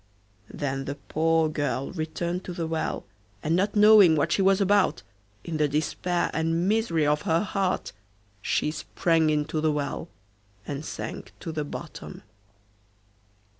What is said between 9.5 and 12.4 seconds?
the well and sank to the bottom.